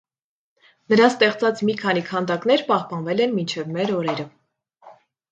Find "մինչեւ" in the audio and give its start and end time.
3.41-3.69